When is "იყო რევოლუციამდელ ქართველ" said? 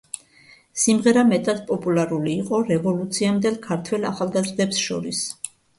2.47-4.13